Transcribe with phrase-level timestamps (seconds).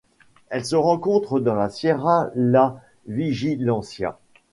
[0.49, 4.17] Elle se rencontre dans la Sierra La Vigilancia.